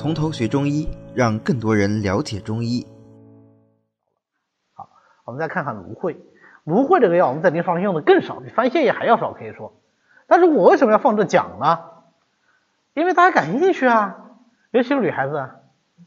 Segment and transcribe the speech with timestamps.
[0.00, 2.86] 从头学中医，让更多人了解中医。
[4.72, 4.88] 好，
[5.26, 6.16] 我们再看看芦荟。
[6.64, 9.74] 芦荟这个药，我们在临床上用的更少，比番泻叶还要少，可以说。
[10.26, 11.80] 但是我为什么要放这讲呢？
[12.94, 14.16] 因为大家感兴趣啊，
[14.70, 15.50] 尤其是女孩子，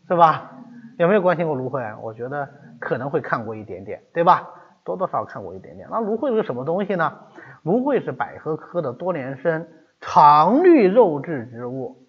[0.07, 0.54] 是吧？
[0.98, 1.96] 有没有关心过芦荟？
[2.02, 2.50] 我觉得
[2.80, 4.50] 可能会看过一点点，对吧？
[4.84, 5.88] 多多少少看过一点点。
[5.91, 7.14] 那芦荟是个什么东西呢？
[7.62, 9.68] 芦荟是百合科的多年生
[10.02, 12.02] 常绿肉质植物。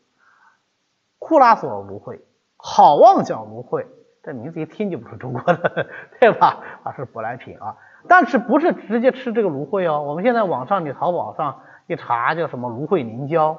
[1.24, 2.20] 库拉索芦荟、
[2.58, 3.86] 好望角芦荟，
[4.22, 5.86] 这名字一听就不是中国的，
[6.20, 6.62] 对吧？
[6.82, 7.76] 啊，是舶来品啊。
[8.06, 10.02] 但是不是直接吃这个芦荟哦？
[10.02, 13.56] 我们现在网上你淘宝上一查，叫什么芦荟凝胶？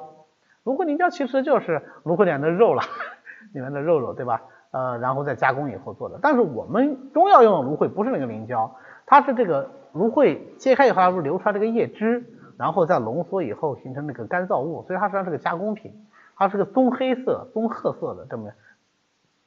[0.62, 2.82] 芦荟凝胶其实就是芦荟里面的肉了，
[3.52, 4.42] 里面的肉肉，对吧？
[4.70, 6.20] 呃，然后再加工以后做的。
[6.22, 8.76] 但是我们中药用的芦荟不是那个凝胶，
[9.06, 12.24] 它是这个芦荟切开以后，它不是流出来这个叶汁，
[12.56, 15.92] 然后再浓缩以后形成那个干燥物，所以它实际上是个加工品。
[16.36, 18.52] 它是个棕黑色、棕褐色的这么，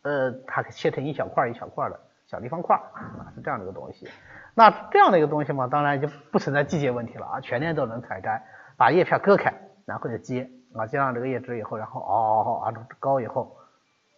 [0.01, 4.07] 呃，它切成一小块一小块的小立方块啊，是这样的一个东西。
[4.55, 8.43] 那这样的一个东西嘛，当然就不存在季节问题了啊，全年都能采摘。
[8.75, 9.53] 把叶片割开，
[9.85, 13.57] 然后就接啊，接上这个叶汁以后，然后熬熬熬熬高以后，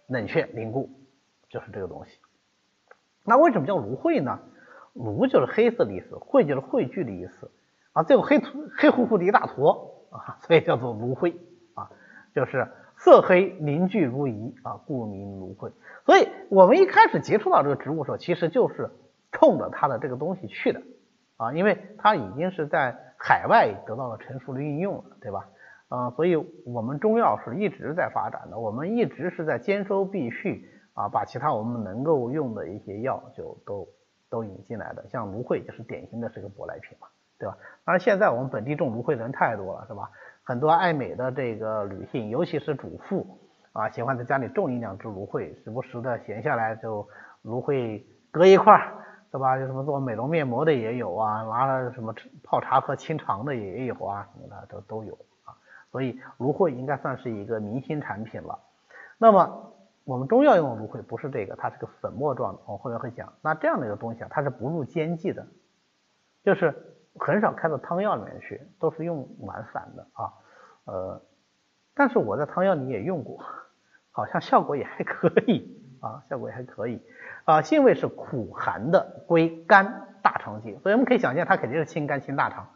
[0.07, 0.89] 冷却凝固，
[1.49, 2.19] 就是这个东西。
[3.23, 4.39] 那为什么叫芦荟呢？
[4.93, 7.49] 芦就是黑色的意思，荟就是汇聚的意思
[7.93, 11.35] 啊，这个黑土黑乎乎的一大坨啊，所以叫做芦荟。
[12.33, 15.71] 就是色黑凝聚如饴啊，故名芦荟。
[16.05, 18.89] 所以我们一开始接触到这个植物的时候，其实就是
[19.31, 20.81] 冲着它的这个东西去的
[21.37, 25.49] 啊，因为它已经是在海外得到了成熟的应用了，对吧？
[25.89, 33.87] 啊，所以我们中药是一直在发展的，我们一直是在兼收并蓄啊，把其他我们能够用的一些药就都
[34.29, 35.05] 都引进来的。
[35.09, 37.57] 像芦荟就是典型的这个舶来品嘛，对吧？
[37.83, 40.09] 当然现在我们本地种芦荟的人太多了，是吧？
[40.43, 43.39] 很多爱美的这个女性，尤其是主妇
[43.73, 47.07] 啊，喜欢在家里种一两只芦荟，时不时的闲下来就
[47.43, 48.91] 芦荟割一块儿，
[49.31, 49.57] 是吧？
[49.57, 52.13] 有什么做美容面膜的也有啊，拿了什么
[52.43, 55.13] 泡茶喝清肠的也有啊，什么的都都有
[55.45, 55.53] 啊。
[55.91, 58.59] 所以芦荟应该算是一个明星产品了。
[59.19, 59.73] 那么
[60.03, 63.31] 我们中药用的芦荟不是这个，它是个粉末状的，我后面会讲。
[63.41, 65.45] 那这样的一个东西啊，它是不入煎剂的，
[66.43, 66.87] 就是。
[67.19, 70.33] 很少开到汤药里面去，都是用丸散的啊，
[70.85, 71.21] 呃，
[71.93, 73.43] 但是我在汤药里也用过，
[74.11, 77.01] 好像效果也还可以啊，效果也还可以
[77.45, 77.61] 啊。
[77.61, 82.67] 性味是苦寒的，归肝大肠经，所以我们可以想象它肯定是清肝清大肠，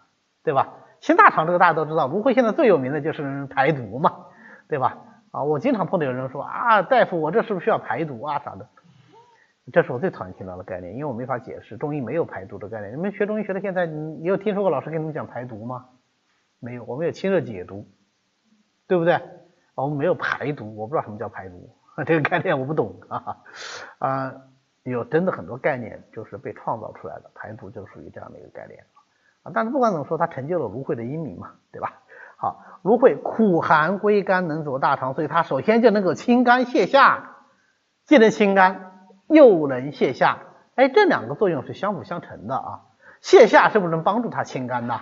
[0.43, 0.73] 对吧？
[0.99, 4.25] 清大肠这个大家都知道，芦荟现在最有名的就是排毒嘛，
[4.67, 4.97] 对吧？
[5.31, 8.67] 啊，我经常碰到有人说啊，大夫我这是不是需要排毒啊啥的？
[9.73, 12.93] 这是我最讨厌听到的概念，因为我没法解释中医没有排毒的概念。
[12.93, 15.87] 你们学中医学到现在，你有听说过老师跟你们讲排毒吗？
[16.59, 17.87] 没有，我们有清热解毒，
[18.87, 19.19] 对不对？
[19.73, 21.69] 我们没有排毒，我不知道什么叫排毒，
[22.05, 23.37] 这个概念我不懂啊
[23.99, 24.33] 啊！
[24.83, 28.85] 有真的很多概念就是被创造出来的，排毒就属于这样的一个概念
[29.41, 29.51] 啊。
[29.53, 32.03] 但是不管怎么说，它成就了芦荟的英名嘛，对吧？
[32.37, 37.35] 好，芦荟苦寒归肝，能走大肠，所以它首先就能够清肝泻下，
[38.05, 38.94] 既能清肝。
[39.27, 40.39] 又能泻下，
[40.75, 42.81] 哎，这两个作用是相辅相成的啊。
[43.21, 44.99] 泻下是不是能帮助它清肝呢？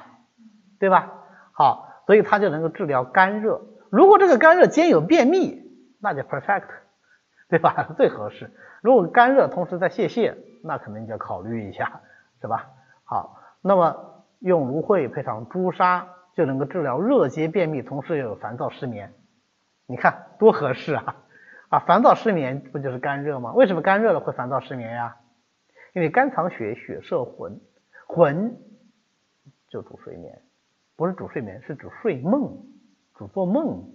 [0.79, 1.11] 对吧？
[1.51, 3.61] 好，所以它就能够治疗肝热。
[3.89, 5.61] 如果这个肝热兼有便秘，
[6.01, 6.67] 那就 perfect，
[7.49, 7.89] 对吧？
[7.97, 8.51] 最合适。
[8.81, 12.01] 如果肝热同时在泄泻，那可能就要考虑一下，
[12.41, 12.69] 是吧？
[13.03, 19.13] 好，那么用芦荟配上朱砂，就能够治疗热结便秘，同时又有烦躁失眠。
[19.85, 21.15] 你看多合适啊！
[21.73, 23.51] 啊，烦躁失眠不就是肝热吗？
[23.53, 25.17] 为什么肝热了会烦躁失眠呀？
[25.93, 27.59] 因为肝藏血，血摄魂，
[28.05, 28.55] 魂
[29.69, 30.39] 就主睡眠，
[30.95, 32.63] 不是主睡眠，是主睡梦，
[33.15, 33.89] 主做梦，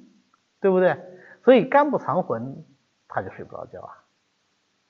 [0.61, 1.01] 对不对？
[1.45, 2.65] 所以肝不藏魂，
[3.07, 3.95] 他就睡不着觉啊，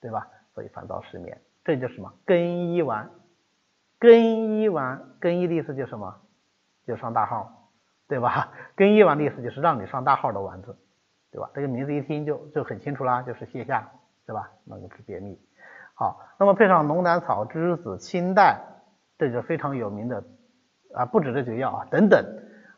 [0.00, 0.27] 对吧？
[0.54, 2.10] 所以烦躁失眠，这就是什么？
[2.25, 3.10] 更衣丸，
[3.98, 6.22] 更衣丸，更衣的意思就是什么？
[6.86, 7.71] 就上大号，
[8.09, 8.51] 对吧？
[8.74, 10.74] 更衣丸的意思就是让你上大号的丸子。
[11.39, 11.51] 对吧？
[11.55, 13.89] 这个名字一听就就很清楚啦，就是泻下，
[14.27, 14.51] 对吧？
[14.65, 15.39] 能够治便秘。
[15.95, 18.59] 好，那么配上龙胆草、栀子、青黛，
[19.17, 20.25] 这就非常有名的
[20.93, 22.25] 啊，不止这几个药啊，等等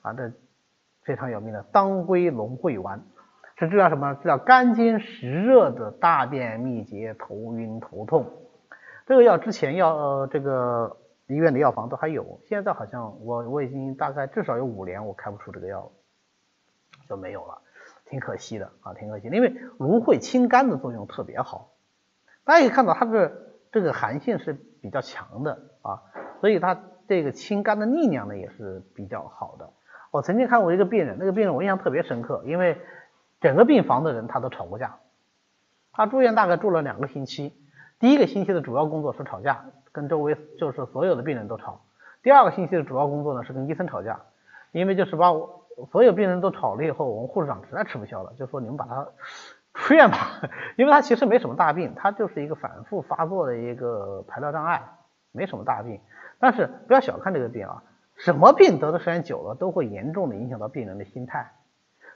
[0.03, 0.31] 啊，这
[1.05, 3.03] 非常有名的当归龙桂丸，
[3.57, 4.13] 是治疗什么？
[4.17, 8.31] 治疗肝经湿热的大便秘结、头晕头痛。
[9.07, 10.99] 这个药之前药呃这个
[11.29, 15.91] 医院的药房都还有，现在好像我我已经大概至少有五年我开不出这个药了，
[17.09, 17.63] 就没有了。
[18.11, 21.71] 挺可惜的啊，挺可惜，因为芦荟清肝的作用特别好，
[22.45, 23.33] 大家可以看到它的
[23.71, 24.53] 这个寒性是
[24.83, 26.03] 比较强的啊，
[26.41, 29.71] 所以它这个清肝的力量呢也是比较好的。
[30.11, 32.79] 我曾经看过一个病人，那个病人我印象特别深刻，因为
[33.41, 34.97] 整个病房的人他都吵过架，
[35.93, 37.55] 他住院大概住了两个星期，
[38.01, 41.83] 第一个星期的主要工作是吵架，跟周围就是所有的病人都吵。
[42.25, 44.21] 第二个星期的主要工作呢是跟医生吵架，
[44.73, 49.07] 因为就是把我所有病人都吵了以后，我们护士长实在吃不消了，就说你们把他
[49.75, 50.41] 出院吧，
[50.77, 54.83] 因为他其实没什么大病，他就是一个反复发作的一个排尿障碍，
[55.33, 56.01] 没什么大病。
[56.39, 57.83] 但是不要小看这个病啊，
[58.17, 61.53] 什么病得的时间久了都会严重的影响到病人的心态，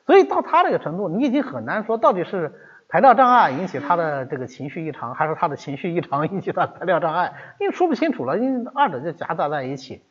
[0.06, 2.52] 所以到他这个程度，你已经很难说到底是
[2.88, 10.02] 排尿障碍引起他的这个情绪异常，还是他的情绪异常引起他的排尿障碍，因为说不清楚了，因为二者就夹杂在一起，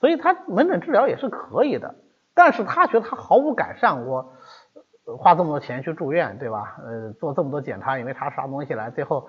[0.00, 1.94] 所以他门诊治疗也是可以的，
[2.34, 4.32] 但是他觉得他毫无改善，我
[5.18, 6.76] 花这么多钱去住院，对吧？
[6.84, 9.28] 呃，做这么多检查也没查出啥东西来，最后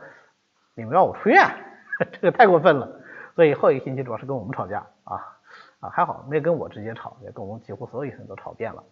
[0.76, 1.46] 你们要我出院，
[2.14, 3.00] 这个太过分了。
[3.36, 5.16] 所以后一个星期主要是跟我们吵架啊
[5.80, 8.84] 啊还好没跟我直接吵，也跟我们几乎所有医生都吵遍了，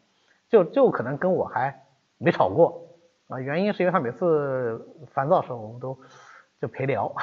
[0.50, 1.84] 就就可能跟我还
[2.18, 2.88] 没吵过
[3.28, 6.00] 啊，原因是因为他每次烦躁的时候我们都
[6.60, 7.14] 就陪聊，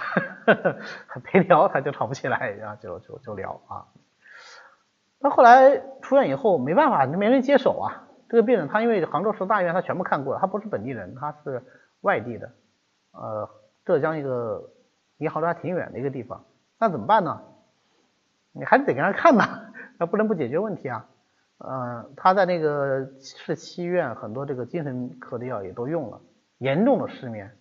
[1.25, 3.85] 陪聊他就吵不起来，然后就就就聊啊。
[5.19, 11.62] 那后来出院以后没办法，没人接手啊，这个病人他因为杭州市大医院他全部看过了，他不是本地人，他是
[12.03, 12.53] 外地的，
[13.11, 13.50] 呃
[13.85, 14.70] 浙江一个
[15.19, 16.44] 离杭州还挺远的一个地方。
[16.79, 17.43] 那怎么办呢？
[18.53, 21.06] 你还是得给他看呐，那不能不解决问题啊。
[21.58, 26.20] 嗯，他在那个市七院，很多这个精神科的药也都用了，
[26.59, 27.56] 严重的失眠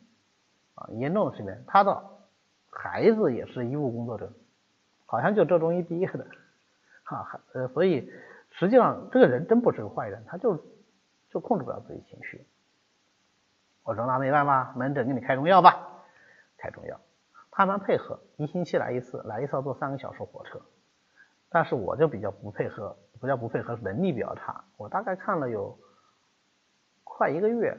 [0.75, 1.63] 啊，严重的失眠。
[1.65, 2.03] 他的
[2.69, 4.31] 孩子也是医务工作者，
[5.05, 6.27] 好像就浙中医毕业的，
[7.03, 8.11] 哈，呃，所以
[8.57, 10.63] 实际上这个人真不是个坏人，他就
[11.29, 12.47] 就控制不了自己情绪。
[13.83, 15.77] 我说那没办法，门诊给你开中药吧，
[16.57, 16.99] 开中药。
[17.51, 20.59] 他蛮配合，一星期来一次，来一次要坐三个小时火车。
[21.49, 24.63] 但是我就比较不配合，不叫不配合，能力比较差。
[24.77, 25.77] 我大概看了有
[27.03, 27.77] 快一个月，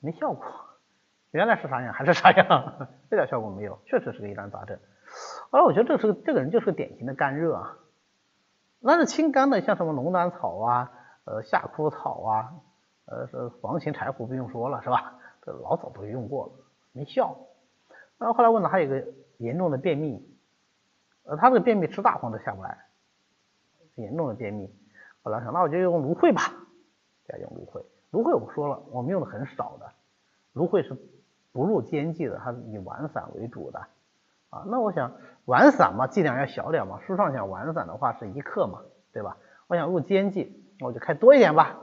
[0.00, 0.44] 没效果。
[1.30, 4.78] 原来是啥样还是啥样，这点效果没有，确实是个疑难杂症。
[5.50, 7.78] 后来我觉得这是个这个人就是个典型的干热啊。
[8.86, 10.92] 那是清肝的，像什么龙胆草啊，
[11.24, 12.52] 呃夏枯草啊，
[13.06, 15.18] 呃是黄芩柴胡不用说了是吧？
[15.40, 16.52] 这老早都用过了，
[16.92, 17.34] 没效。
[18.18, 19.02] 然后后来问了，还有个
[19.38, 20.22] 严重的便秘，
[21.24, 22.84] 呃，他这个便秘吃大黄都下不来，
[23.94, 24.70] 严重的便秘。
[25.22, 26.42] 后来想，那我就用芦荟吧，
[27.26, 27.86] 再用芦荟。
[28.10, 29.90] 芦荟我说了，我们用的很少的，
[30.52, 30.94] 芦荟是
[31.52, 33.82] 不入煎剂的，它是以丸散为主的
[34.54, 34.64] 啊。
[34.66, 35.12] 那我想
[35.44, 38.80] 丸散嘛，剂量要小点嘛，书上讲丸散的话是一克嘛，
[39.12, 39.36] 对吧？
[39.66, 41.78] 我想入煎剂，我就开多一点吧，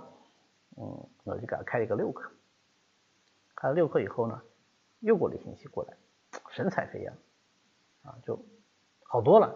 [0.77, 2.31] 嗯，我就给他开一个六克，
[3.55, 4.41] 开了六克以后呢，
[4.99, 5.97] 又过了一星期过来。
[6.51, 7.13] 神采飞扬
[8.03, 8.39] 啊，就
[9.03, 9.53] 好多了。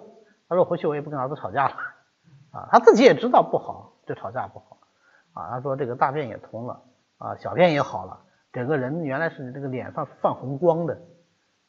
[0.48, 1.76] 他说回去我也不跟儿子吵架了
[2.52, 4.78] 啊，他自己也知道不好，这吵架不好
[5.34, 5.50] 啊。
[5.52, 6.84] 他说这个大便也通了
[7.18, 11.02] 啊，小便也好了，整个人原来是这个脸上泛红光的，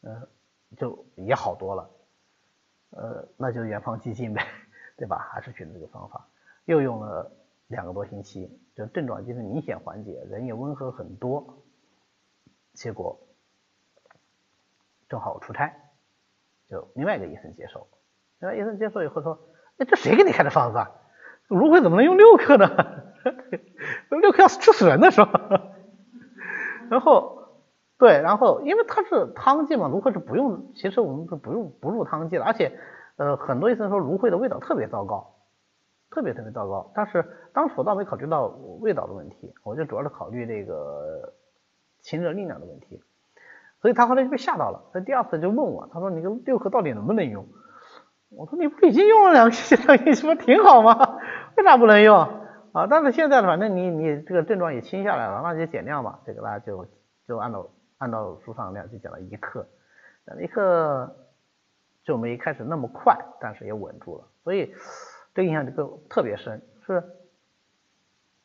[0.03, 0.29] 嗯，
[0.77, 1.91] 就也好多了。
[2.91, 4.47] 呃，那就原方激进呗，
[4.97, 5.29] 对吧？
[5.33, 6.27] 还是选择这个方法，
[6.65, 7.31] 又用了
[7.69, 11.63] 两个多星期，就症状就是明显缓解，人也温和很多，
[12.73, 13.21] 结果。
[15.09, 15.73] 正好出差，
[16.67, 17.87] 就另外一个医生接受，
[18.41, 19.39] 另外医生接受以后说，
[19.79, 20.91] 哎，这谁给你开的方子啊？
[21.49, 22.67] 芦荟怎么能用六克呢？
[24.11, 25.75] 六克要吃死人的是吧？
[26.91, 27.36] 然后，
[27.99, 32.79] 对，然后因为它是汤剂嘛，芦荟是不用，其实我们是不用不入汤剂的，而且
[33.17, 35.35] 呃很多医生说芦荟的味道特别糟糕，
[36.11, 36.93] 特别特别糟糕。
[36.95, 38.47] 但是当时我倒没考虑到
[38.81, 41.33] 味道的问题，我就主要是考虑这个
[42.01, 43.01] 清热利尿的问题。
[43.81, 47.47] 所以他后来就被吓到了，他第二次就问我，他说你这六克到底能不能用？
[48.31, 51.19] 我说你不已经用了两个，两个星期不挺好吗？
[51.57, 52.17] 为啥不能用
[52.73, 52.87] 啊？
[52.91, 56.87] 但是现在反正你你这个症状也轻下来了，那就减量吧，这个大家就
[57.29, 59.67] 就按照按照书上量就减了一克，
[60.25, 61.17] 那一克
[62.05, 64.75] 就没开始那么快，但是也稳住了，所以
[65.35, 67.03] 这印象这个特别深，是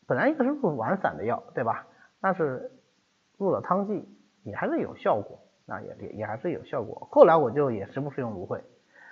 [0.08, 1.88] 本来一个是入丸散的药，对吧？
[2.20, 2.72] 但是
[3.38, 4.08] 入了汤剂。
[4.44, 7.08] 也还是有效果，那也也也还是有效果。
[7.12, 8.64] 后来我就也时不时用芦荟，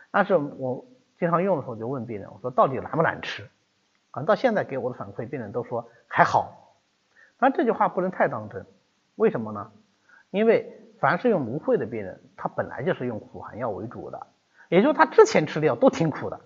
[0.09, 0.83] 但是我
[1.19, 3.47] 经常用的时候就问病人，我说到底难不难吃？
[4.09, 6.75] 啊，到现在给我的反馈，病人都说还好。
[7.37, 8.65] 但这句话不能太当真，
[9.17, 9.71] 为什么呢？
[10.31, 14.27] 因为凡是用芦荟的病人，他本来就是用苦寒药为主的，
[14.69, 16.41] 也就是他之前吃的药都挺苦的，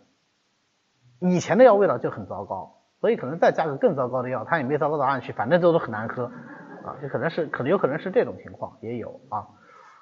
[1.19, 6.31] 以前的药味道就很糟糕，所以可能再加个更糟糕的药，他也没糟糕到哪去，反正都是很难喝。
[6.85, 9.47] 啊，就可能是，可能有可能是这种情况，也有啊。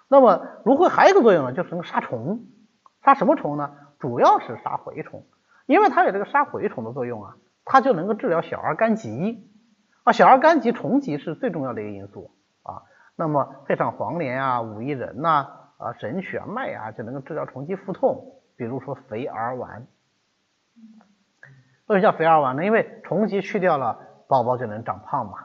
[0.07, 2.47] 那么芦荟还有一个作用呢，就是能杀虫，
[3.05, 3.75] 杀什么虫呢？
[3.99, 5.23] 主要是杀蛔虫，
[5.67, 7.35] 因为它有这个杀蛔虫的作用啊，
[7.65, 9.47] 它就能够治疗小儿肝疾
[10.03, 10.11] 啊。
[10.11, 12.31] 小儿肝疾虫疾是最重要的一个因素
[12.63, 12.81] 啊。
[13.15, 18.41] 那么配上黄连啊、五益仁呐、啊神曲啊、麦啊，就能够治疗虫疾腹痛。
[18.55, 19.87] 比如说肥儿丸，
[21.87, 22.63] 为什么叫肥儿丸呢？
[22.63, 25.39] 因为虫疾去掉了，宝宝就能长胖嘛，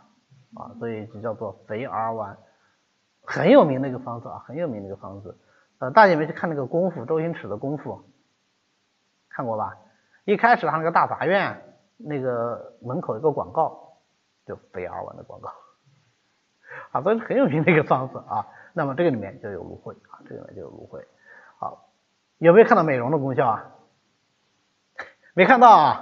[0.63, 2.37] 啊，所以就叫做肥儿丸，
[3.23, 5.39] 很有名的一个方子啊，很有名的一个方子。
[5.79, 7.07] 呃，大家有没有去看那个功夫？
[7.07, 8.05] 周星驰的功夫，
[9.31, 9.77] 看过吧？
[10.25, 11.63] 一开始他那个大杂院
[11.97, 13.97] 那个门口有个广告，
[14.45, 15.51] 就肥儿丸的广告，
[16.93, 18.47] 啊，所以很有名的一个方子啊。
[18.73, 21.05] 那么这个里面就有芦荟啊，这个里面就有芦荟。
[21.59, 21.89] 好，
[22.39, 23.73] 有没有看到美容的功效啊？
[25.35, 26.01] 没看到啊，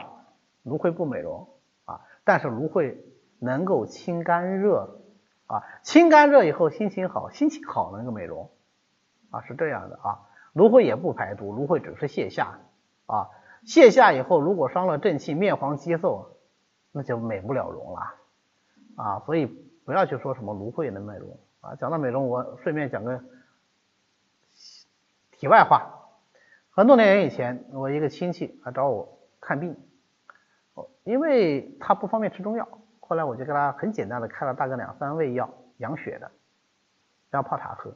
[0.63, 1.49] 芦荟不美容
[1.85, 2.97] 啊，但是芦荟
[3.39, 5.01] 能够清肝热
[5.47, 8.51] 啊，清肝热以后心情好，心情好能够美容。
[9.31, 10.21] 啊，是这样的啊，
[10.53, 12.61] 芦荟也不排毒，芦荟只是泻下
[13.07, 13.31] 啊，
[13.67, 16.37] 泻下以后如果伤了正气，面黄肌瘦，
[16.93, 18.15] 那就美不了容了
[18.97, 19.47] 啊，所以
[19.85, 21.75] 不要去说什么芦荟能美容啊。
[21.77, 23.23] 讲到美容，我顺便讲个
[25.33, 26.09] 题外话，
[26.71, 29.77] 很多年以前，我一个亲戚来找我看病，
[31.05, 32.67] 因为他不方便吃中药，
[33.01, 36.31] 后来我就给他很简单的开了大概两三味药养血的，
[37.31, 37.95] 然后泡茶喝。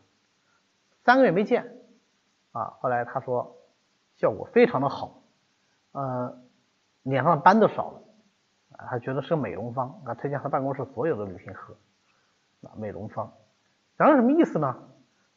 [1.04, 1.78] 三个月没见，
[2.52, 3.57] 啊，后来他说
[4.16, 5.23] 效果非常的好，
[5.92, 6.38] 呃，
[7.02, 8.02] 脸上的斑都少了，
[8.89, 11.75] 他觉得是个美容方，啊，推荐他办公室所有的女性喝，
[12.69, 13.33] 啊，美容方，
[13.99, 14.77] 讲的什么意思呢？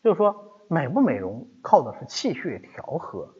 [0.03, 3.33] 就是说美不美容靠的是气血调和，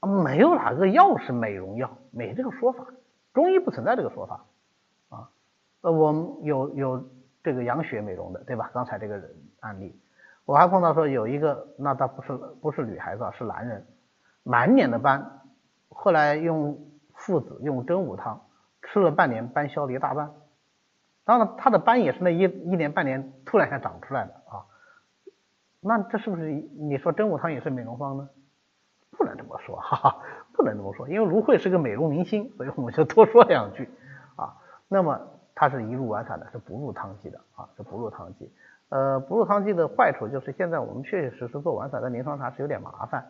[0.00, 2.86] 啊，没有哪个药是美容药，没这个说法，
[3.34, 4.44] 中医不存在这个说法，
[5.10, 5.30] 啊，
[5.82, 7.08] 呃，我们有有
[7.42, 8.70] 这个养血美容的，对吧？
[8.72, 9.98] 刚才这个人案例。
[10.46, 13.86] 我还碰到说有一个，那他不是不是女孩子，是男人，
[14.42, 15.42] 满脸的斑，
[15.90, 16.76] 后来用
[17.14, 18.40] 附子用真武汤
[18.92, 20.32] 吃了半年，斑消了一大半。
[21.24, 24.66] 当然他的斑也是那一一年半年突然间长出来的啊。
[25.80, 28.28] 那这是不是你说真武汤也是美容方呢？
[29.12, 33.88] 不能这么说，哈哈，不能这么说，因为芦荟是个美容明星，所以我们就多说两句
[34.36, 34.56] 啊。
[34.88, 35.20] 那么
[35.54, 38.50] 它是一入丸散的，是不入汤剂的啊，是不入汤剂。
[38.88, 43.24] 呃，不入汤剂的坏处就是现在我们确确实实做丸散的临床查是有点麻烦，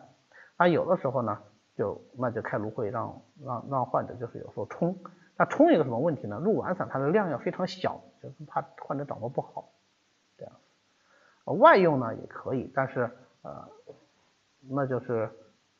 [0.57, 1.37] 那有的时候呢，
[1.75, 4.95] 就那就开芦荟让让让患者就是有时候冲，
[5.41, 6.37] 那冲一个什么问题呢？
[6.37, 9.69] 入丸散它的量要非常小，就是怕患者掌握不好，
[10.37, 10.53] 这样。
[11.45, 13.09] 外用呢也可以，但是
[13.41, 13.67] 呃，
[14.69, 15.31] 那就是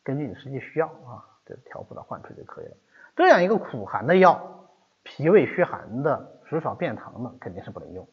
[0.01, 2.72] 根据你实际需要啊，这调服的换出就可以了。
[3.15, 4.68] 这样一个苦寒的药，
[5.03, 8.08] 脾胃虚寒的，食少便溏的，肯定是不能用。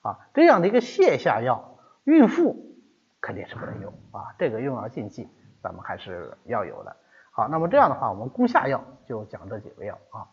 [0.00, 2.78] 啊，这样的一个泻下药，孕妇
[3.20, 5.28] 肯定是不能用啊，这个用药禁忌
[5.62, 6.96] 咱们还是要有的。
[7.30, 10.32] 好，那么这样的话，我们攻下药就讲这几味药啊。